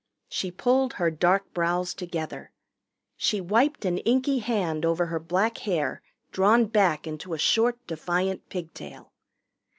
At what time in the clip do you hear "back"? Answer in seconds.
6.65-7.05